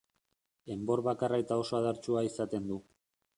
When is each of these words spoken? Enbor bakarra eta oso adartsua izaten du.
Enbor 0.75 1.03
bakarra 1.07 1.39
eta 1.43 1.59
oso 1.65 1.77
adartsua 1.81 2.25
izaten 2.31 2.67
du. 2.73 2.81